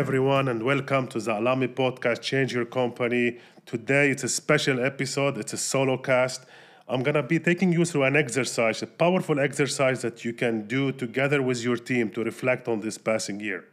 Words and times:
Everyone, 0.00 0.48
and 0.48 0.62
welcome 0.62 1.08
to 1.08 1.20
the 1.20 1.32
Alame 1.32 1.68
Podcast 1.74 2.22
Change 2.22 2.54
Your 2.54 2.64
Company. 2.64 3.36
Today, 3.66 4.08
it's 4.08 4.24
a 4.24 4.30
special 4.30 4.82
episode, 4.82 5.36
it's 5.36 5.52
a 5.52 5.58
solo 5.58 5.98
cast. 5.98 6.46
I'm 6.88 7.02
gonna 7.02 7.22
be 7.22 7.38
taking 7.38 7.70
you 7.70 7.84
through 7.84 8.04
an 8.04 8.16
exercise, 8.16 8.80
a 8.80 8.86
powerful 8.86 9.38
exercise 9.38 10.00
that 10.00 10.24
you 10.24 10.32
can 10.32 10.66
do 10.66 10.90
together 10.90 11.42
with 11.42 11.62
your 11.62 11.76
team 11.76 12.08
to 12.12 12.24
reflect 12.24 12.66
on 12.66 12.80
this 12.80 12.96
passing 12.96 13.40
year. 13.40 13.66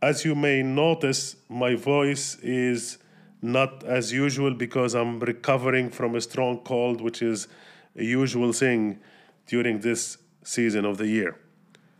As 0.00 0.24
you 0.24 0.36
may 0.36 0.62
notice, 0.62 1.34
my 1.48 1.74
voice 1.74 2.38
is 2.40 2.98
not 3.42 3.82
as 3.82 4.12
usual 4.12 4.54
because 4.54 4.94
I'm 4.94 5.18
recovering 5.18 5.90
from 5.90 6.14
a 6.14 6.20
strong 6.20 6.58
cold, 6.58 7.00
which 7.00 7.20
is 7.20 7.48
a 7.96 8.04
usual 8.04 8.52
thing 8.52 9.00
during 9.48 9.80
this 9.80 10.18
season 10.44 10.84
of 10.84 10.98
the 10.98 11.08
year. 11.08 11.36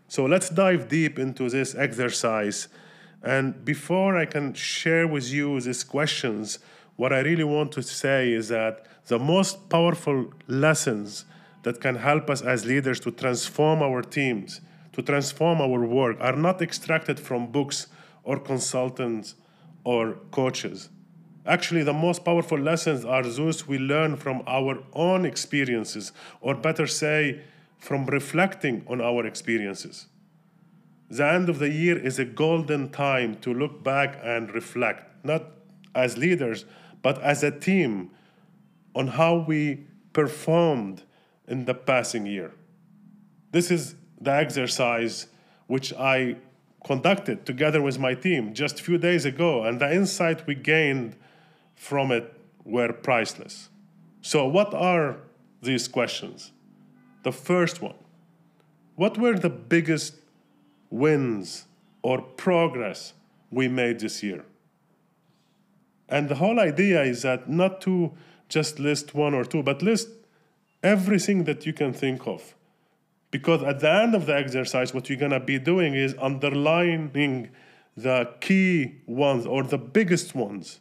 So 0.07 0.27
let's 0.27 0.49
dive 0.49 0.89
deep 0.89 1.19
into 1.19 1.51
this 1.51 1.75
exercise. 1.75 2.69
And 3.23 3.65
before 3.65 4.17
I 4.17 4.27
can 4.27 4.55
share 4.55 5.07
with 5.07 5.31
you 5.31 5.61
these 5.61 5.85
questions, 5.85 6.59
what 6.97 7.13
I 7.13 7.21
really 7.21 7.45
want 7.45 7.73
to 7.73 7.83
say 7.83 8.33
is 8.33 8.49
that 8.49 8.87
the 9.07 9.19
most 9.19 9.69
powerful 9.69 10.33
lessons 10.47 11.25
that 11.63 11.81
can 11.81 11.97
help 11.97 12.31
us 12.31 12.43
as 12.43 12.65
leaders 12.65 13.01
to 13.01 13.11
transform 13.11 13.83
our 13.83 14.03
teams, 14.03 14.61
to 14.93 15.03
transform 15.03 15.61
our 15.61 15.85
work, 15.85 16.17
are 16.21 16.37
not 16.37 16.63
extracted 16.63 17.19
from 17.19 17.51
books 17.51 17.89
or 18.23 18.39
consultants 18.39 19.35
or 19.85 20.15
coaches. 20.31 20.89
Actually, 21.45 21.85
the 21.85 21.93
most 21.93 22.25
powerful 22.25 22.59
lessons 22.59 23.05
are 23.05 23.23
those 23.23 23.69
we 23.69 23.79
learn 23.79 24.17
from 24.17 24.43
our 24.47 24.83
own 24.93 25.25
experiences, 25.25 26.13
or 26.41 26.55
better 26.55 26.87
say, 26.87 27.41
from 27.79 28.07
reflecting 28.07 28.85
on 28.89 29.01
our 29.01 29.25
experiences. 29.27 30.07
The 31.09 31.27
end 31.27 31.49
of 31.49 31.59
the 31.59 31.71
year 31.71 31.97
is 31.97 32.19
a 32.19 32.25
golden 32.25 32.91
time 32.91 33.37
to 33.37 33.55
look 33.55 33.85
back 33.85 34.19
and 34.23 34.53
reflect, 34.53 35.25
not 35.25 35.45
as 35.95 36.19
leaders, 36.19 36.65
but 37.03 37.21
as 37.23 37.43
a 37.43 37.51
team, 37.51 38.11
on 38.95 39.09
how 39.09 39.37
we 39.37 39.87
performed 40.13 41.03
in 41.47 41.65
the 41.67 41.75
passing 41.75 42.27
year. 42.27 42.53
This 43.53 43.71
is 43.71 43.95
the 44.21 44.33
exercise 44.33 45.29
which 45.67 45.93
I 45.93 46.37
conducted 46.85 47.45
together 47.45 47.83
with 47.83 47.99
my 47.99 48.15
team 48.15 48.55
just 48.55 48.81
a 48.81 48.83
few 48.83 48.99
days 48.99 49.25
ago, 49.25 49.65
and 49.65 49.81
the 49.81 49.93
insight 49.93 50.47
we 50.47 50.55
gained 50.55 51.17
from 51.75 52.11
it 52.11 52.33
were 52.65 52.93
priceless. 52.93 53.69
So, 54.23 54.47
what 54.47 54.75
are 54.75 55.19
these 55.63 55.87
questions? 55.89 56.53
The 57.23 57.33
first 57.33 57.83
one 57.83 57.97
What 58.95 59.19
were 59.19 59.39
the 59.39 59.51
biggest 59.51 60.15
wins 60.91 61.67
or 62.03 62.23
progress 62.23 63.13
we 63.51 63.69
made 63.69 64.01
this 64.01 64.23
year? 64.23 64.45
And 66.09 66.29
the 66.29 66.37
whole 66.37 66.61
idea 66.61 67.03
is 67.03 67.23
that 67.23 67.49
not 67.49 67.81
to 67.83 68.13
just 68.49 68.79
list 68.79 69.15
one 69.15 69.35
or 69.35 69.45
two, 69.45 69.63
but 69.63 69.83
list 69.83 70.09
everything 70.83 71.45
that 71.45 71.67
you 71.67 71.73
can 71.73 71.93
think 71.93 72.27
of. 72.27 72.55
Because 73.31 73.63
at 73.63 73.81
the 73.81 73.91
end 73.91 74.15
of 74.15 74.27
the 74.27 74.37
exercise, 74.37 74.95
what 74.95 75.09
you're 75.09 75.19
going 75.19 75.33
to 75.33 75.41
be 75.41 75.59
doing 75.59 75.95
is 75.95 76.15
underlining 76.21 77.51
the 77.97 78.33
key 78.41 78.97
ones 79.07 79.47
or 79.47 79.63
the 79.65 79.79
biggest 79.79 80.35
ones. 80.35 80.81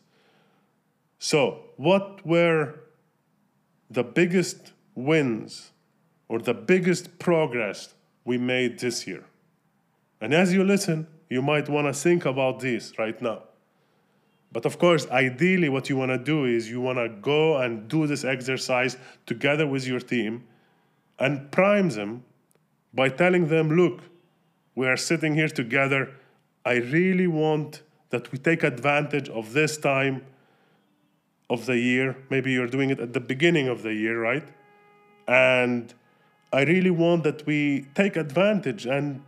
So, 1.18 1.62
what 1.78 2.26
were 2.26 2.76
the 3.90 4.04
biggest 4.04 4.74
wins 4.94 5.72
or 6.28 6.40
the 6.40 6.54
biggest 6.54 7.18
progress 7.20 7.94
we 8.26 8.38
made 8.38 8.80
this 8.80 9.08
year? 9.08 9.24
And 10.22 10.34
as 10.34 10.54
you 10.54 10.64
listen, 10.64 11.08
you 11.30 11.42
might 11.42 11.70
want 11.70 11.88
to 11.88 11.94
think 11.94 12.26
about 12.26 12.60
this 12.60 12.98
right 12.98 13.20
now. 13.22 13.44
But 14.52 14.66
of 14.66 14.80
course, 14.80 15.06
ideally, 15.10 15.70
what 15.70 15.90
you 15.90 15.98
want 15.98 16.12
to 16.12 16.18
do 16.18 16.46
is 16.46 16.70
you 16.70 16.80
want 16.80 16.98
to 16.98 17.10
go 17.10 17.58
and 17.58 17.88
do 17.90 18.08
this 18.08 18.24
exercise 18.24 18.96
together 19.26 19.68
with 19.68 19.86
your 19.86 20.00
team 20.00 20.46
and 21.20 21.52
prime 21.52 21.90
them 21.90 22.24
by 22.94 23.10
telling 23.10 23.50
them, 23.50 23.70
look, 23.76 24.02
we 24.76 24.88
are 24.88 24.98
sitting 24.98 25.36
here 25.36 25.50
together. 25.50 26.14
I 26.66 26.76
really 26.76 27.28
want 27.28 27.82
that 28.12 28.32
we 28.32 28.38
take 28.38 28.64
advantage 28.64 29.28
of 29.30 29.54
this 29.54 29.78
time 29.78 30.26
of 31.50 31.66
the 31.66 31.78
year. 31.78 32.16
Maybe 32.30 32.52
you're 32.52 32.68
doing 32.68 32.90
it 32.90 33.00
at 33.00 33.14
the 33.14 33.20
beginning 33.20 33.68
of 33.68 33.82
the 33.82 33.94
year, 33.94 34.20
right? 34.20 34.48
And 35.28 35.94
I 36.54 36.64
really 36.64 36.92
want 36.92 37.24
that 37.24 37.46
we 37.46 37.88
take 37.94 38.16
advantage 38.16 38.86
and 38.86 39.22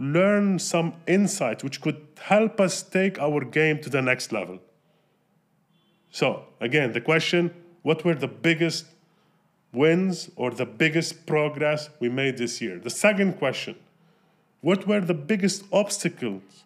learn 0.00 0.58
some 0.58 0.94
insights 1.06 1.62
which 1.62 1.80
could 1.82 2.00
help 2.22 2.58
us 2.58 2.82
take 2.82 3.20
our 3.20 3.44
game 3.44 3.78
to 3.82 3.90
the 3.90 4.00
next 4.00 4.32
level. 4.32 4.58
So, 6.10 6.46
again, 6.60 6.92
the 6.92 7.00
question 7.00 7.54
what 7.82 8.04
were 8.04 8.14
the 8.14 8.28
biggest 8.28 8.86
wins 9.72 10.30
or 10.36 10.50
the 10.50 10.66
biggest 10.66 11.26
progress 11.26 11.90
we 12.00 12.08
made 12.08 12.38
this 12.38 12.60
year? 12.60 12.78
The 12.78 12.90
second 12.90 13.38
question 13.38 13.76
what 14.62 14.86
were 14.86 15.00
the 15.00 15.14
biggest 15.14 15.64
obstacles 15.72 16.64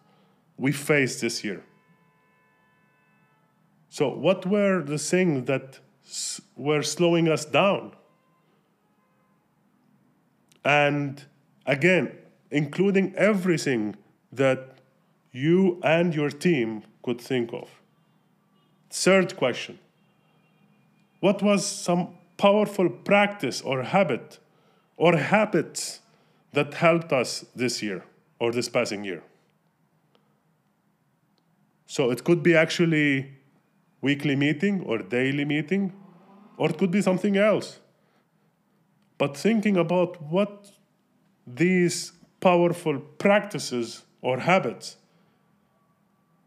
we 0.57 0.71
faced 0.71 1.21
this 1.21 1.43
year? 1.43 1.63
So, 3.89 4.09
what 4.09 4.45
were 4.45 4.81
the 4.81 4.97
things 4.97 5.45
that 5.47 5.79
were 6.55 6.83
slowing 6.83 7.27
us 7.29 7.45
down? 7.45 7.93
And 10.63 11.23
again, 11.65 12.17
including 12.51 13.13
everything 13.15 13.95
that 14.31 14.77
you 15.31 15.79
and 15.83 16.15
your 16.15 16.29
team 16.29 16.83
could 17.03 17.19
think 17.19 17.53
of. 17.53 17.69
Third 18.89 19.35
question 19.35 19.79
What 21.19 21.41
was 21.41 21.65
some 21.65 22.09
powerful 22.37 22.89
practice 22.89 23.61
or 23.61 23.83
habit 23.83 24.39
or 24.97 25.17
habits 25.17 25.99
that 26.53 26.73
helped 26.73 27.11
us 27.11 27.45
this 27.55 27.83
year 27.83 28.03
or 28.39 28.51
this 28.51 28.69
passing 28.69 29.03
year? 29.03 29.23
So 31.87 32.11
it 32.11 32.23
could 32.23 32.41
be 32.43 32.55
actually 32.55 33.31
weekly 34.01 34.35
meeting 34.35 34.81
or 34.81 34.99
daily 34.99 35.45
meeting, 35.45 35.93
or 36.57 36.69
it 36.69 36.77
could 36.77 36.91
be 36.91 37.01
something 37.01 37.37
else. 37.37 37.79
But 39.17 39.37
thinking 39.37 39.77
about 39.77 40.21
what 40.21 40.71
these 41.47 42.11
powerful 42.45 42.99
practices 43.25 44.03
or 44.21 44.37
habits 44.39 44.97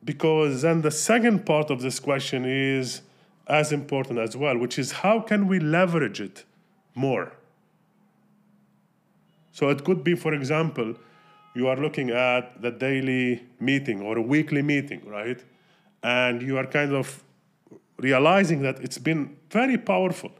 because 0.04 0.62
then 0.62 0.82
the 0.82 0.90
second 0.92 1.44
part 1.44 1.70
of 1.70 1.82
this 1.82 1.98
question 1.98 2.44
is 2.44 3.02
as 3.48 3.72
important 3.72 4.18
as 4.18 4.36
well, 4.36 4.56
which 4.56 4.78
is 4.78 4.92
how 5.02 5.18
can 5.20 5.48
we 5.48 5.58
leverage 5.58 6.20
it 6.20 6.44
more? 6.94 7.32
So 9.50 9.70
it 9.70 9.84
could 9.84 10.04
be, 10.04 10.14
for 10.14 10.32
example, 10.32 10.94
you 11.56 11.66
are 11.66 11.76
looking 11.76 12.10
at 12.10 12.62
the 12.62 12.70
daily 12.70 13.42
meeting 13.58 14.00
or 14.00 14.18
a 14.18 14.22
weekly 14.22 14.62
meeting, 14.62 15.02
right? 15.04 15.42
And 16.04 16.40
you 16.42 16.58
are 16.58 16.66
kind 16.66 16.92
of 16.92 17.24
realizing 17.96 18.62
that 18.62 18.78
it's 18.78 18.98
been 18.98 19.36
very 19.50 19.76
powerful. 19.76 20.30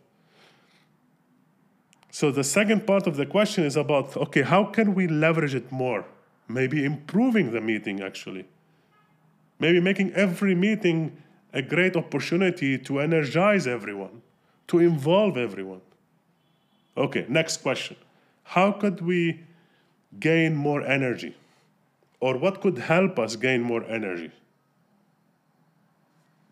So 2.10 2.30
the 2.30 2.44
second 2.44 2.86
part 2.86 3.06
of 3.06 3.16
the 3.16 3.26
question 3.26 3.64
is 3.64 3.76
about 3.76 4.16
okay, 4.16 4.42
how 4.42 4.64
can 4.64 4.94
we 4.94 5.06
leverage 5.06 5.54
it 5.54 5.70
more? 5.70 6.04
Maybe 6.48 6.84
improving 6.84 7.52
the 7.52 7.60
meeting 7.60 8.00
actually. 8.02 8.46
Maybe 9.60 9.80
making 9.80 10.12
every 10.14 10.54
meeting 10.54 11.16
a 11.52 11.62
great 11.62 11.96
opportunity 11.96 12.78
to 12.78 13.00
energize 13.00 13.66
everyone, 13.66 14.22
to 14.68 14.78
involve 14.78 15.36
everyone. 15.36 15.80
Okay, 16.96 17.26
next 17.28 17.58
question. 17.58 17.96
How 18.44 18.72
could 18.72 19.00
we 19.00 19.40
gain 20.18 20.54
more 20.54 20.82
energy? 20.82 21.36
Or 22.20 22.36
what 22.36 22.60
could 22.60 22.78
help 22.78 23.18
us 23.18 23.36
gain 23.36 23.62
more 23.62 23.84
energy? 23.84 24.30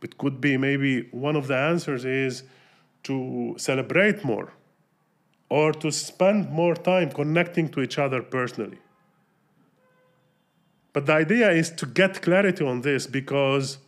It 0.03 0.19
could 0.19 0.41
be 0.41 0.57
maybe 0.57 1.09
one 1.11 1.37
of 1.37 1.47
the 1.49 1.57
answers 1.57 2.05
is 2.05 2.43
to 3.05 3.55
celebrate 3.59 4.25
more 4.25 4.53
or 5.49 5.73
to 5.73 5.93
spend 5.93 6.51
more 6.51 6.75
time 6.75 7.11
connecting 7.11 7.69
to 7.69 7.81
each 7.81 7.99
other 7.99 8.23
personally. 8.23 8.79
But 10.93 11.07
the 11.07 11.13
idea 11.13 11.51
is 11.51 11.71
to 11.73 11.87
get 11.87 12.23
clarity 12.23 12.65
on 12.65 12.81
this 12.81 13.07
because 13.07 13.79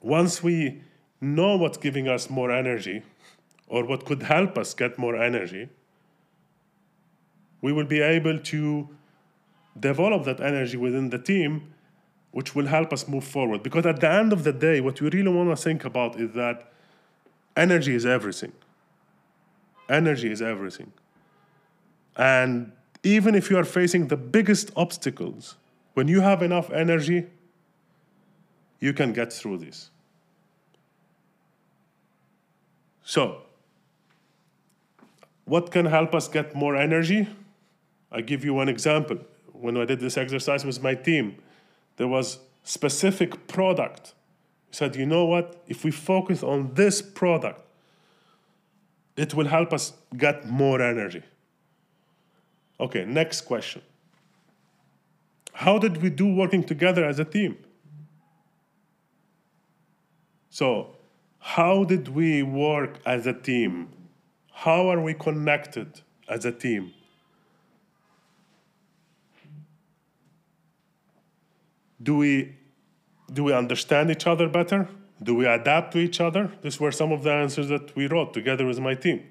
once 0.00 0.42
we 0.42 0.82
know 1.20 1.56
what's 1.56 1.78
giving 1.78 2.08
us 2.08 2.30
more 2.30 2.50
energy 2.52 3.02
or 3.66 3.84
what 3.84 4.04
could 4.04 4.22
help 4.22 4.56
us 4.56 4.74
get 4.74 4.98
more 4.98 5.16
energy, 5.16 5.68
we 7.60 7.72
will 7.72 7.86
be 7.86 8.00
able 8.00 8.38
to 8.38 8.88
develop 9.78 10.24
that 10.24 10.40
energy 10.40 10.76
within 10.76 11.10
the 11.10 11.18
team, 11.18 11.72
which 12.30 12.54
will 12.54 12.66
help 12.66 12.92
us 12.92 13.08
move 13.08 13.24
forward. 13.24 13.62
Because 13.62 13.86
at 13.86 14.00
the 14.00 14.10
end 14.10 14.32
of 14.32 14.44
the 14.44 14.52
day, 14.52 14.80
what 14.80 15.00
we 15.00 15.08
really 15.10 15.32
want 15.32 15.50
to 15.50 15.56
think 15.56 15.84
about 15.84 16.20
is 16.20 16.32
that 16.34 16.70
energy 17.56 17.94
is 17.94 18.06
everything. 18.06 18.52
Energy 19.88 20.30
is 20.30 20.40
everything. 20.40 20.92
And 22.16 22.72
even 23.02 23.34
if 23.34 23.50
you 23.50 23.58
are 23.58 23.64
facing 23.64 24.08
the 24.08 24.16
biggest 24.16 24.70
obstacles, 24.76 25.56
when 25.94 26.08
you 26.08 26.20
have 26.20 26.42
enough 26.42 26.70
energy, 26.70 27.26
you 28.80 28.92
can 28.92 29.12
get 29.12 29.32
through 29.32 29.58
this. 29.58 29.90
So, 33.04 33.42
what 35.44 35.70
can 35.70 35.86
help 35.86 36.14
us 36.14 36.28
get 36.28 36.54
more 36.54 36.74
energy? 36.74 37.28
I 38.10 38.22
give 38.22 38.44
you 38.44 38.54
one 38.54 38.68
example. 38.68 39.18
When 39.52 39.76
I 39.76 39.84
did 39.84 40.00
this 40.00 40.16
exercise 40.16 40.64
with 40.64 40.82
my 40.82 40.94
team, 40.94 41.36
there 41.96 42.08
was 42.08 42.38
specific 42.62 43.46
product. 43.46 44.14
We 44.68 44.74
said, 44.74 44.96
you 44.96 45.06
know 45.06 45.26
what? 45.26 45.62
If 45.68 45.84
we 45.84 45.90
focus 45.90 46.42
on 46.42 46.74
this 46.74 47.02
product, 47.02 47.60
it 49.16 49.34
will 49.34 49.46
help 49.46 49.72
us 49.72 49.92
get 50.16 50.48
more 50.48 50.82
energy. 50.82 51.22
Okay, 52.80 53.04
next 53.04 53.42
question. 53.42 53.82
How 55.52 55.78
did 55.78 56.02
we 56.02 56.10
do 56.10 56.34
working 56.34 56.64
together 56.64 57.04
as 57.04 57.18
a 57.20 57.24
team? 57.24 57.56
So, 60.50 60.96
how 61.38 61.84
did 61.84 62.08
we 62.08 62.42
work 62.42 62.98
as 63.06 63.26
a 63.26 63.32
team? 63.32 63.88
How 64.52 64.88
are 64.88 65.00
we 65.00 65.14
connected 65.14 66.00
as 66.28 66.44
a 66.44 66.52
team? 66.52 66.92
Do 72.02 72.16
we, 72.16 72.56
do 73.32 73.44
we 73.44 73.52
understand 73.52 74.10
each 74.10 74.26
other 74.26 74.48
better? 74.48 74.88
Do 75.22 75.34
we 75.34 75.46
adapt 75.46 75.92
to 75.92 75.98
each 75.98 76.20
other? 76.20 76.50
These 76.62 76.80
were 76.80 76.92
some 76.92 77.12
of 77.12 77.22
the 77.22 77.32
answers 77.32 77.68
that 77.68 77.94
we 77.96 78.06
wrote 78.06 78.34
together 78.34 78.66
with 78.66 78.80
my 78.80 78.94
team. 78.94 79.22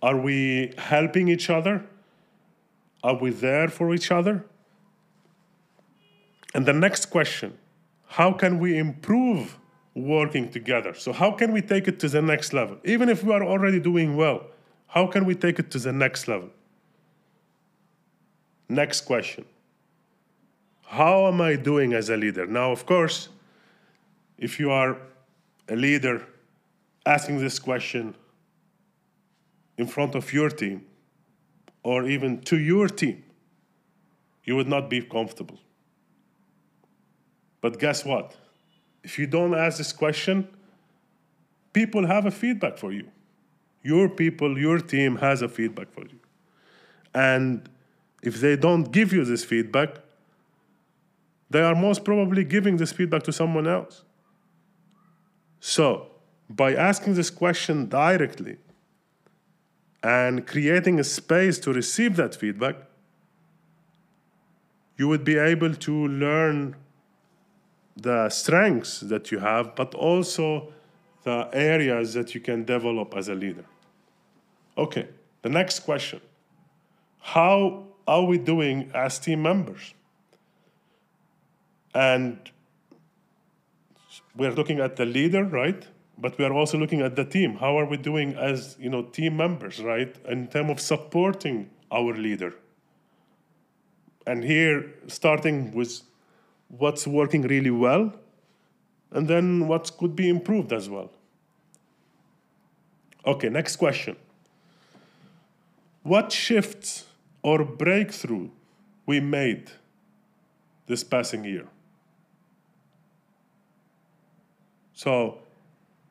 Are 0.00 0.16
we 0.16 0.72
helping 0.78 1.28
each 1.28 1.50
other? 1.50 1.84
Are 3.02 3.16
we 3.16 3.30
there 3.30 3.68
for 3.68 3.94
each 3.94 4.10
other? 4.10 4.44
And 6.54 6.66
the 6.66 6.72
next 6.72 7.06
question 7.06 7.58
how 8.06 8.32
can 8.32 8.60
we 8.60 8.78
improve 8.78 9.58
working 9.94 10.48
together? 10.48 10.94
So, 10.94 11.12
how 11.12 11.32
can 11.32 11.52
we 11.52 11.60
take 11.60 11.88
it 11.88 11.98
to 12.00 12.08
the 12.08 12.22
next 12.22 12.52
level? 12.52 12.78
Even 12.84 13.08
if 13.08 13.24
we 13.24 13.32
are 13.32 13.42
already 13.42 13.80
doing 13.80 14.16
well, 14.16 14.46
how 14.86 15.06
can 15.08 15.24
we 15.24 15.34
take 15.34 15.58
it 15.58 15.70
to 15.72 15.78
the 15.78 15.92
next 15.92 16.28
level? 16.28 16.50
Next 18.68 19.00
question 19.02 19.44
How 20.86 21.26
am 21.26 21.40
I 21.40 21.56
doing 21.56 21.92
as 21.92 22.08
a 22.08 22.16
leader? 22.16 22.46
Now, 22.46 22.70
of 22.70 22.86
course, 22.86 23.28
if 24.38 24.60
you 24.60 24.70
are 24.70 24.96
a 25.68 25.76
leader 25.76 26.26
asking 27.06 27.38
this 27.38 27.58
question 27.58 28.14
in 29.76 29.86
front 29.86 30.14
of 30.14 30.32
your 30.32 30.50
team 30.50 30.84
or 31.82 32.06
even 32.06 32.40
to 32.42 32.58
your 32.58 32.88
team, 32.88 33.24
you 34.44 34.56
would 34.56 34.68
not 34.68 34.88
be 34.90 35.00
comfortable. 35.00 35.58
But 37.60 37.78
guess 37.78 38.04
what? 38.04 38.36
If 39.02 39.18
you 39.18 39.26
don't 39.26 39.54
ask 39.54 39.78
this 39.78 39.92
question, 39.92 40.48
people 41.72 42.06
have 42.06 42.26
a 42.26 42.30
feedback 42.30 42.78
for 42.78 42.92
you. 42.92 43.08
Your 43.82 44.08
people, 44.08 44.58
your 44.58 44.78
team 44.78 45.16
has 45.16 45.42
a 45.42 45.48
feedback 45.48 45.92
for 45.92 46.02
you. 46.02 46.18
And 47.14 47.68
if 48.22 48.40
they 48.40 48.56
don't 48.56 48.90
give 48.92 49.12
you 49.12 49.24
this 49.24 49.44
feedback, 49.44 50.03
they 51.54 51.62
are 51.62 51.76
most 51.76 52.04
probably 52.04 52.42
giving 52.42 52.78
this 52.78 52.90
feedback 52.90 53.22
to 53.22 53.32
someone 53.32 53.68
else. 53.68 54.02
So, 55.60 56.08
by 56.50 56.74
asking 56.74 57.14
this 57.14 57.30
question 57.30 57.88
directly 57.88 58.56
and 60.02 60.48
creating 60.48 60.98
a 60.98 61.04
space 61.04 61.60
to 61.60 61.72
receive 61.72 62.16
that 62.16 62.34
feedback, 62.34 62.74
you 64.98 65.06
would 65.06 65.22
be 65.22 65.38
able 65.38 65.72
to 65.74 66.08
learn 66.08 66.74
the 67.96 68.28
strengths 68.30 68.98
that 68.98 69.30
you 69.30 69.38
have, 69.38 69.76
but 69.76 69.94
also 69.94 70.72
the 71.22 71.48
areas 71.52 72.14
that 72.14 72.34
you 72.34 72.40
can 72.40 72.64
develop 72.64 73.14
as 73.16 73.28
a 73.28 73.34
leader. 73.36 73.64
Okay, 74.76 75.06
the 75.42 75.50
next 75.50 75.84
question 75.84 76.20
How 77.20 77.84
are 78.08 78.24
we 78.24 78.38
doing 78.38 78.90
as 78.92 79.20
team 79.20 79.42
members? 79.42 79.94
And 81.94 82.38
we're 84.36 84.52
looking 84.52 84.80
at 84.80 84.96
the 84.96 85.04
leader, 85.04 85.44
right? 85.44 85.86
But 86.18 86.38
we 86.38 86.44
are 86.44 86.52
also 86.52 86.78
looking 86.78 87.00
at 87.00 87.16
the 87.16 87.24
team. 87.24 87.56
How 87.56 87.78
are 87.78 87.84
we 87.84 87.96
doing 87.96 88.34
as 88.34 88.76
you 88.78 88.90
know 88.90 89.02
team 89.02 89.36
members, 89.36 89.80
right? 89.80 90.14
In 90.28 90.48
terms 90.48 90.70
of 90.70 90.80
supporting 90.80 91.70
our 91.90 92.14
leader. 92.14 92.54
And 94.26 94.42
here, 94.42 94.94
starting 95.06 95.72
with 95.72 96.02
what's 96.68 97.06
working 97.06 97.42
really 97.42 97.70
well, 97.70 98.14
and 99.10 99.28
then 99.28 99.68
what 99.68 99.96
could 99.98 100.16
be 100.16 100.28
improved 100.28 100.72
as 100.72 100.88
well. 100.88 101.10
Okay, 103.26 103.48
next 103.48 103.76
question. 103.76 104.16
What 106.02 106.32
shifts 106.32 107.06
or 107.42 107.64
breakthrough 107.64 108.50
we 109.06 109.20
made 109.20 109.70
this 110.86 111.02
passing 111.04 111.44
year? 111.44 111.66
So, 114.94 115.38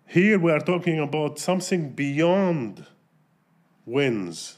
here 0.08 0.38
we 0.38 0.52
are 0.52 0.60
talking 0.60 1.00
about 1.00 1.40
something 1.40 1.92
beyond 1.92 2.86
wins 3.86 4.58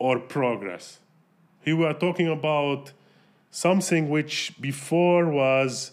or 0.00 0.18
progress. 0.18 0.98
Here 1.60 1.76
we 1.76 1.84
are 1.84 1.94
talking 1.94 2.26
about 2.26 2.92
something 3.50 4.10
which 4.10 4.60
before 4.60 5.30
was 5.30 5.92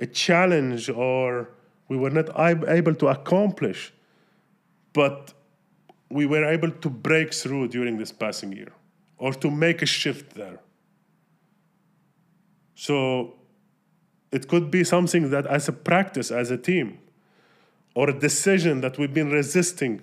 a 0.00 0.06
challenge 0.06 0.88
or 0.88 1.50
we 1.88 1.98
were 1.98 2.08
not 2.08 2.30
able 2.38 2.94
to 2.94 3.08
accomplish, 3.08 3.92
but 4.94 5.34
we 6.08 6.24
were 6.24 6.46
able 6.46 6.70
to 6.70 6.88
break 6.88 7.34
through 7.34 7.68
during 7.68 7.98
this 7.98 8.12
passing 8.12 8.52
year 8.52 8.72
or 9.18 9.34
to 9.34 9.50
make 9.50 9.82
a 9.82 9.86
shift 9.86 10.34
there. 10.34 10.58
So 12.74 13.34
it 14.34 14.48
could 14.48 14.68
be 14.68 14.82
something 14.82 15.30
that, 15.30 15.46
as 15.46 15.68
a 15.68 15.72
practice, 15.72 16.32
as 16.32 16.50
a 16.50 16.58
team, 16.58 16.98
or 17.94 18.10
a 18.10 18.18
decision 18.18 18.80
that 18.80 18.98
we've 18.98 19.14
been 19.14 19.30
resisting 19.30 20.00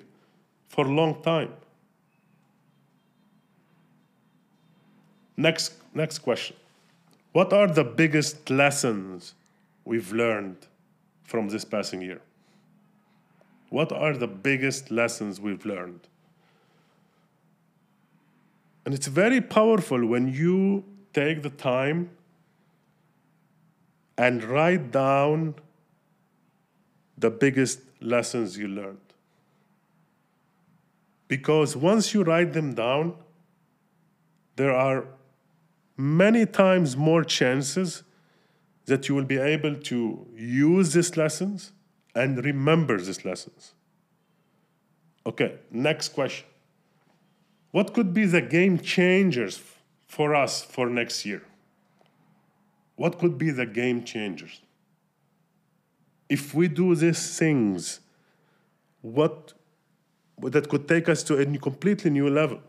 for 0.69 0.85
a 0.85 0.89
long 0.89 1.21
time. 1.21 1.51
Next, 5.35 5.73
next 5.93 6.19
question. 6.19 6.55
What 7.33 7.51
are 7.51 7.67
the 7.67 7.83
biggest 7.83 8.49
lessons 8.49 9.33
we've 9.83 10.13
learned 10.13 10.65
from 11.23 11.49
this 11.49 11.65
passing 11.65 12.01
year? 12.01 12.21
What 13.69 13.91
are 13.91 14.15
the 14.15 14.27
biggest 14.27 14.91
lessons 14.91 15.41
we've 15.41 15.65
learned? 15.65 16.07
And 18.85 18.93
it's 18.93 19.07
very 19.07 19.41
powerful 19.41 20.05
when 20.05 20.33
you 20.33 20.85
take 21.13 21.41
the 21.41 21.49
time 21.49 22.11
and 24.25 24.43
write 24.43 24.91
down 24.91 25.55
the 27.17 27.31
biggest 27.31 27.79
lessons 27.99 28.55
you 28.55 28.67
learned. 28.67 29.15
Because 31.27 31.75
once 31.75 32.13
you 32.13 32.21
write 32.23 32.53
them 32.53 32.75
down, 32.75 33.15
there 34.57 34.75
are 34.75 35.05
many 35.97 36.45
times 36.45 36.95
more 36.95 37.23
chances 37.23 38.03
that 38.85 39.09
you 39.09 39.15
will 39.15 39.29
be 39.33 39.39
able 39.39 39.75
to 39.75 40.27
use 40.35 40.93
these 40.93 41.17
lessons 41.17 41.71
and 42.13 42.45
remember 42.45 42.99
these 42.99 43.25
lessons. 43.25 43.73
Okay, 45.25 45.55
next 45.71 46.09
question. 46.09 46.45
What 47.71 47.93
could 47.95 48.13
be 48.13 48.25
the 48.25 48.41
game 48.41 48.77
changers 48.77 49.59
for 50.07 50.35
us 50.35 50.61
for 50.61 50.89
next 50.89 51.25
year? 51.25 51.41
What 53.01 53.17
could 53.17 53.35
be 53.39 53.49
the 53.49 53.65
game 53.65 54.03
changers? 54.03 54.61
If 56.29 56.53
we 56.53 56.67
do 56.67 56.93
these 56.93 57.35
things, 57.39 57.99
what 59.01 59.53
that 60.37 60.69
could 60.69 60.87
take 60.87 61.09
us 61.09 61.23
to 61.23 61.33
a 61.39 61.45
completely 61.57 62.11
new 62.11 62.29
level? 62.29 62.59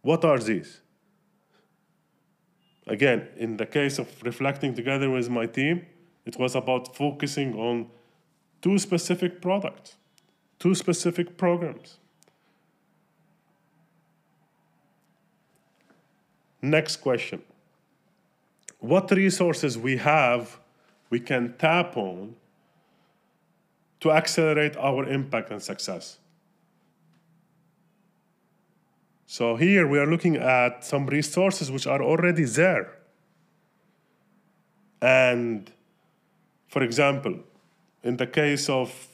What 0.00 0.24
are 0.24 0.38
these? 0.38 0.80
Again, 2.86 3.28
in 3.36 3.58
the 3.58 3.66
case 3.66 3.98
of 3.98 4.08
reflecting 4.22 4.72
together 4.74 5.10
with 5.10 5.28
my 5.28 5.44
team, 5.44 5.84
it 6.24 6.38
was 6.38 6.54
about 6.54 6.96
focusing 6.96 7.54
on 7.54 7.90
two 8.62 8.78
specific 8.78 9.42
products, 9.42 9.96
two 10.58 10.74
specific 10.74 11.36
programs. 11.36 11.98
Next 16.62 16.96
question. 16.96 17.42
What 18.82 19.10
resources 19.12 19.78
we 19.78 19.96
have 19.98 20.58
we 21.08 21.20
can 21.20 21.54
tap 21.58 21.96
on 21.96 22.36
to 24.00 24.10
accelerate 24.10 24.76
our 24.76 25.08
impact 25.08 25.50
and 25.50 25.62
success? 25.62 26.18
So 29.26 29.56
here 29.56 29.86
we 29.86 29.98
are 29.98 30.06
looking 30.06 30.36
at 30.36 30.84
some 30.84 31.06
resources 31.06 31.70
which 31.70 31.86
are 31.86 32.02
already 32.02 32.44
there 32.44 32.92
And 35.02 35.70
for 36.68 36.82
example, 36.82 37.40
in 38.04 38.16
the 38.16 38.26
case 38.26 38.68
of 38.68 39.08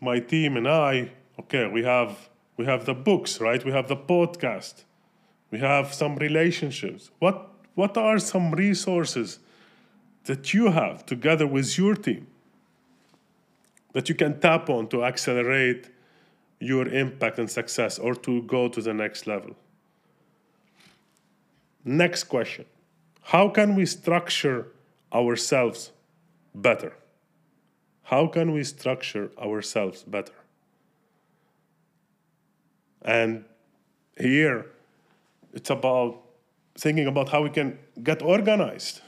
my 0.00 0.18
team 0.18 0.56
and 0.56 0.66
I, 0.66 1.12
okay, 1.38 1.68
we 1.68 1.84
have 1.84 2.30
we 2.56 2.64
have 2.66 2.86
the 2.86 2.94
books, 2.94 3.40
right? 3.40 3.64
We 3.64 3.72
have 3.72 3.88
the 3.88 3.96
podcast. 3.96 4.84
We 5.50 5.58
have 5.58 5.92
some 5.92 6.16
relationships. 6.16 7.10
What 7.18 7.50
what 7.74 7.96
are 7.96 8.18
some 8.18 8.52
resources 8.52 9.38
that 10.24 10.54
you 10.54 10.70
have 10.70 11.04
together 11.06 11.46
with 11.46 11.76
your 11.76 11.94
team 11.94 12.26
that 13.92 14.08
you 14.08 14.14
can 14.14 14.40
tap 14.40 14.68
on 14.70 14.88
to 14.88 15.04
accelerate 15.04 15.90
your 16.60 16.88
impact 16.88 17.38
and 17.38 17.50
success 17.50 17.98
or 17.98 18.14
to 18.14 18.42
go 18.42 18.68
to 18.68 18.80
the 18.80 18.94
next 18.94 19.26
level? 19.26 19.56
Next 21.84 22.24
question 22.24 22.64
How 23.22 23.48
can 23.48 23.74
we 23.74 23.86
structure 23.86 24.68
ourselves 25.12 25.92
better? 26.54 26.96
How 28.04 28.26
can 28.26 28.52
we 28.52 28.64
structure 28.64 29.30
ourselves 29.38 30.02
better? 30.02 30.34
And 33.02 33.44
here, 34.18 34.66
it's 35.52 35.70
about 35.70 36.23
thinking 36.76 37.06
about 37.06 37.28
how 37.28 37.42
we 37.42 37.50
can 37.50 37.78
get 38.02 38.22
organized 38.22 39.00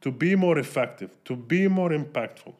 to 0.00 0.10
be 0.10 0.36
more 0.36 0.58
effective, 0.58 1.10
to 1.24 1.34
be 1.34 1.68
more 1.68 1.90
impactful. 1.90 2.54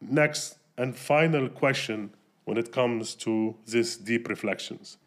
Next 0.00 0.58
and 0.76 0.96
final 0.96 1.48
question 1.48 2.10
when 2.44 2.56
it 2.56 2.72
comes 2.72 3.14
to 3.16 3.56
these 3.66 3.96
deep 3.96 4.28
reflections 4.28 4.98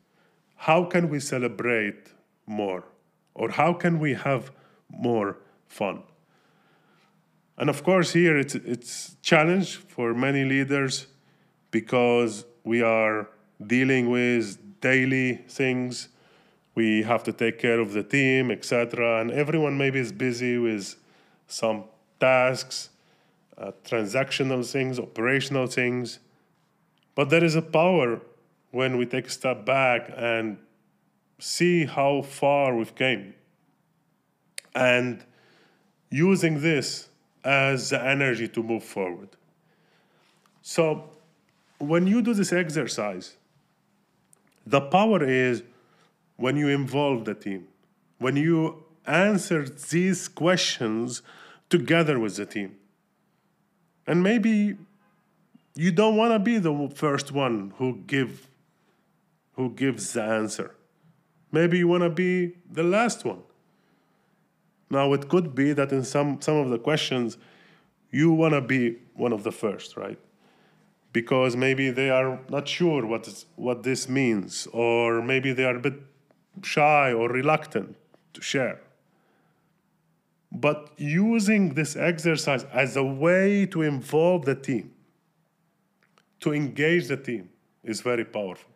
how 0.61 0.83
can 0.83 1.09
we 1.09 1.19
celebrate 1.19 2.13
more? 2.45 2.83
Or 3.33 3.49
how 3.49 3.73
can 3.73 3.99
we 3.99 4.13
have 4.13 4.51
more 4.89 5.39
fun? 5.65 6.03
And 7.57 7.67
of 7.67 7.83
course, 7.83 8.13
here 8.13 8.37
it's 8.37 8.53
it's 8.53 9.15
challenge 9.23 9.77
for 9.77 10.13
many 10.13 10.43
leaders 10.45 11.07
because 11.71 12.45
we 12.63 12.83
are 12.83 13.27
dealing 13.65 14.11
with 14.11 14.59
daily 14.81 15.37
things. 15.49 16.09
We 16.73 17.03
have 17.03 17.23
to 17.23 17.33
take 17.33 17.59
care 17.59 17.79
of 17.79 17.93
the 17.93 18.03
team, 18.03 18.49
etc. 18.51 19.19
And 19.19 19.31
everyone 19.31 19.77
maybe 19.77 19.99
is 19.99 20.11
busy 20.11 20.57
with 20.57 20.95
some 21.47 21.83
tasks, 22.19 22.89
uh, 23.57 23.71
transactional 23.83 24.69
things, 24.69 24.99
operational 24.99 25.67
things. 25.67 26.19
But 27.13 27.29
there 27.29 27.43
is 27.43 27.55
a 27.55 27.61
power 27.61 28.21
when 28.71 28.97
we 28.97 29.05
take 29.05 29.27
a 29.27 29.29
step 29.29 29.65
back 29.65 30.11
and 30.15 30.57
see 31.39 31.85
how 31.85 32.21
far 32.21 32.75
we've 32.75 32.95
came. 32.95 33.33
And 34.73 35.23
using 36.09 36.61
this 36.61 37.09
as 37.43 37.89
the 37.89 38.01
energy 38.01 38.47
to 38.47 38.63
move 38.63 38.83
forward. 38.83 39.29
So, 40.61 41.09
when 41.79 42.05
you 42.05 42.21
do 42.21 42.33
this 42.33 42.53
exercise, 42.53 43.35
the 44.65 44.79
power 44.79 45.23
is 45.23 45.63
when 46.41 46.57
you 46.57 46.67
involve 46.67 47.25
the 47.25 47.35
team, 47.35 47.67
when 48.17 48.35
you 48.35 48.83
answer 49.05 49.67
these 49.67 50.27
questions 50.27 51.21
together 51.69 52.19
with 52.19 52.35
the 52.35 52.45
team. 52.45 52.75
And 54.07 54.23
maybe 54.23 54.77
you 55.75 55.91
don't 55.91 56.17
want 56.17 56.33
to 56.33 56.39
be 56.39 56.57
the 56.57 56.91
first 56.95 57.31
one 57.31 57.73
who 57.77 58.03
give 58.07 58.47
who 59.53 59.69
gives 59.69 60.13
the 60.13 60.23
answer. 60.23 60.75
Maybe 61.51 61.77
you 61.77 61.87
want 61.87 62.03
to 62.03 62.09
be 62.09 62.53
the 62.71 62.83
last 62.83 63.23
one. 63.25 63.43
Now 64.89 65.13
it 65.13 65.29
could 65.29 65.53
be 65.53 65.73
that 65.73 65.91
in 65.91 66.03
some 66.03 66.41
some 66.41 66.57
of 66.57 66.69
the 66.69 66.79
questions 66.79 67.37
you 68.09 68.31
want 68.31 68.53
to 68.53 68.61
be 68.61 68.97
one 69.13 69.31
of 69.31 69.43
the 69.43 69.51
first, 69.51 69.95
right? 69.95 70.19
because 71.13 71.55
maybe 71.55 71.91
they 71.91 72.09
are 72.09 72.39
not 72.49 72.67
sure 72.67 73.05
what, 73.05 73.45
what 73.55 73.83
this 73.83 74.07
means, 74.07 74.67
or 74.71 75.21
maybe 75.21 75.51
they 75.51 75.65
are 75.65 75.75
a 75.75 75.79
bit 75.79 75.99
shy 76.63 77.13
or 77.13 77.29
reluctant 77.29 77.95
to 78.33 78.41
share. 78.41 78.79
But 80.51 80.91
using 80.97 81.73
this 81.73 81.95
exercise 81.95 82.65
as 82.73 82.97
a 82.97 83.03
way 83.03 83.65
to 83.67 83.81
involve 83.81 84.45
the 84.45 84.55
team, 84.55 84.91
to 86.41 86.53
engage 86.53 87.07
the 87.07 87.17
team, 87.17 87.49
is 87.83 88.01
very 88.01 88.25
powerful. 88.25 88.69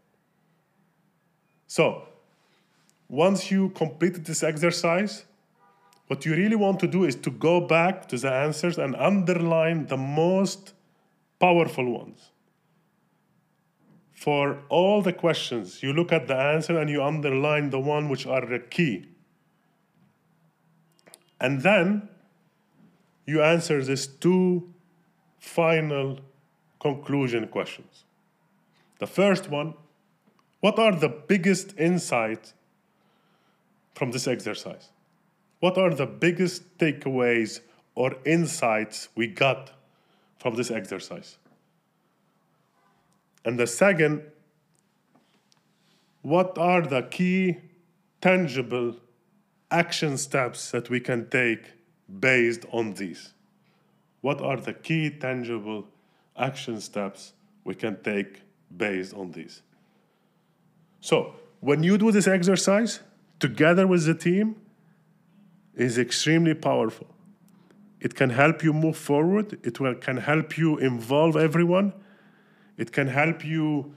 So, 1.67 2.08
once 3.10 3.51
you 3.51 3.70
completed 3.70 4.25
this 4.25 4.41
exercise, 4.41 5.25
what 6.08 6.25
you 6.25 6.36
really 6.36 6.55
want 6.55 6.79
to 6.79 6.88
do 6.88 7.03
is 7.03 7.15
to 7.15 7.32
go 7.32 7.60
back 7.60 8.08
to 8.10 8.17
the 8.17 8.32
answers 8.32 8.77
and 8.77 8.96
underline 8.96 9.88
the 9.88 9.98
most 9.98 10.74
powerful 11.39 11.91
ones. 11.91 12.32
For 14.15 14.60
all 14.69 15.01
the 15.01 15.13
questions, 15.13 15.84
you 15.84 15.93
look 15.93 16.12
at 16.12 16.27
the 16.27 16.36
answer 16.36 16.79
and 16.79 16.89
you 16.89 17.03
underline 17.03 17.69
the 17.69 17.79
one 17.79 18.10
which 18.10 18.25
are 18.25 18.45
the 18.45 18.60
key. 18.60 19.10
And 21.39 21.62
then 21.62 22.10
you 23.27 23.43
answer 23.43 23.84
these 23.84 24.07
two 24.07 24.74
final 25.38 26.19
conclusion 26.79 27.48
questions. 27.48 28.05
The 29.00 29.07
first 29.07 29.50
one 29.50 29.75
What 30.62 30.79
are 30.79 30.95
the 30.95 31.10
biggest 31.10 31.77
insights 31.77 32.53
from 33.93 34.12
this 34.12 34.27
exercise? 34.27 34.89
What 35.60 35.77
are 35.77 35.93
the 35.93 36.07
biggest 36.07 36.77
takeaways 36.79 37.60
or 37.95 38.17
insights 38.25 39.10
we 39.15 39.27
got 39.27 39.72
from 40.38 40.55
this 40.55 40.69
exercise. 40.69 41.38
And 43.45 43.59
the 43.59 43.67
second, 43.67 44.23
what 46.23 46.57
are 46.57 46.81
the 46.81 47.03
key 47.03 47.57
tangible 48.19 48.95
action 49.69 50.17
steps 50.17 50.71
that 50.71 50.89
we 50.89 50.99
can 50.99 51.29
take 51.29 51.73
based 52.19 52.65
on 52.71 52.93
these? 52.93 53.33
What 54.21 54.41
are 54.41 54.57
the 54.57 54.73
key 54.73 55.11
tangible 55.11 55.87
action 56.35 56.81
steps 56.81 57.33
we 57.63 57.75
can 57.75 58.01
take 58.01 58.41
based 58.75 59.13
on 59.13 59.31
these? 59.31 59.61
So, 60.99 61.35
when 61.59 61.83
you 61.83 61.97
do 61.97 62.11
this 62.11 62.27
exercise 62.27 62.99
together 63.39 63.85
with 63.85 64.05
the 64.05 64.15
team, 64.15 64.55
is 65.75 65.97
extremely 65.97 66.53
powerful. 66.53 67.07
It 67.99 68.15
can 68.15 68.29
help 68.29 68.63
you 68.63 68.73
move 68.73 68.97
forward. 68.97 69.59
It 69.63 69.79
will, 69.79 69.95
can 69.95 70.17
help 70.17 70.57
you 70.57 70.77
involve 70.77 71.35
everyone. 71.35 71.93
It 72.77 72.91
can 72.91 73.08
help 73.08 73.46
you 73.46 73.94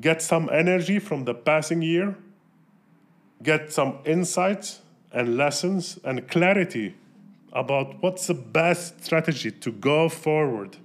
get 0.00 0.22
some 0.22 0.48
energy 0.52 0.98
from 0.98 1.24
the 1.24 1.34
passing 1.34 1.82
year, 1.82 2.16
get 3.42 3.72
some 3.72 3.98
insights 4.04 4.80
and 5.12 5.36
lessons 5.36 5.98
and 6.04 6.26
clarity 6.28 6.94
about 7.52 8.00
what's 8.02 8.26
the 8.26 8.34
best 8.34 9.04
strategy 9.04 9.50
to 9.50 9.72
go 9.72 10.08
forward 10.08 10.76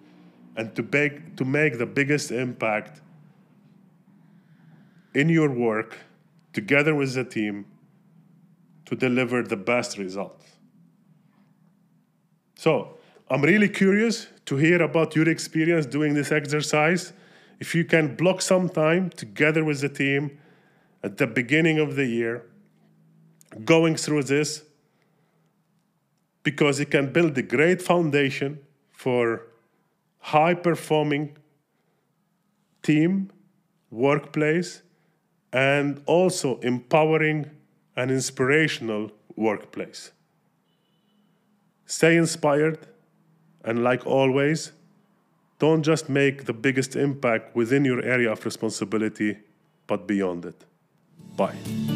and 0.56 0.76
to 0.76 0.84
make, 0.84 1.36
to 1.36 1.46
make 1.46 1.78
the 1.78 1.86
biggest 1.86 2.32
impact 2.32 3.02
in 5.14 5.30
your 5.30 5.50
work 5.50 5.98
together 6.54 6.96
with 6.96 7.14
the 7.14 7.24
team 7.24 7.66
to 8.86 8.96
deliver 8.96 9.44
the 9.44 9.56
best 9.56 9.98
results. 9.98 10.46
So 12.56 12.98
I'm 13.29 13.41
really 13.41 13.70
curious 13.70 14.27
to 14.46 14.55
hear 14.58 14.82
about 14.82 15.15
your 15.15 15.27
experience 15.27 15.88
doing 15.88 16.13
this 16.13 16.32
exercise. 16.32 17.12
If 17.60 17.74
you 17.74 17.84
can 17.84 18.15
block 18.15 18.41
some 18.41 18.70
time 18.70 19.10
together 19.10 19.63
with 19.63 19.82
the 19.82 19.89
team 19.89 20.38
at 21.03 21.17
the 21.17 21.25
beginning 21.25 21.79
of 21.79 21.96
the 21.96 22.05
year, 22.05 22.44
going 23.63 23.96
through 23.96 24.24
this, 24.24 24.63
because 26.44 26.79
it 26.79 26.91
can 26.91 27.12
build 27.12 27.36
a 27.38 27.41
great 27.41 27.82
foundation 27.82 28.60
for 28.91 29.41
high 30.20 30.53
performing 30.53 31.36
team, 32.84 33.32
workplace, 33.89 34.84
and 35.51 36.01
also 36.05 36.60
empowering 36.60 37.50
and 37.96 38.12
inspirational 38.12 39.12
workplace. 39.36 40.12
Stay 41.86 42.17
inspired, 42.17 42.88
and 43.66 43.84
like 43.84 44.06
always, 44.06 44.72
don't 45.60 45.84
just 45.84 46.10
make 46.10 46.46
the 46.46 46.54
biggest 46.54 46.96
impact 46.96 47.56
within 47.56 47.84
your 47.86 48.02
area 48.02 48.32
of 48.32 48.46
responsibility, 48.46 49.38
but 49.88 50.08
beyond 50.08 50.46
it. 50.46 50.66
Bye. 51.36 51.95